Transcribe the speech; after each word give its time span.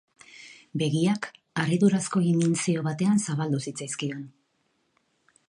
Begiak 0.81 1.27
harridurazko 1.63 2.23
imintzio 2.31 2.87
batean 2.89 3.23
zabaldu 3.27 3.61
zitzaizkion. 3.67 4.27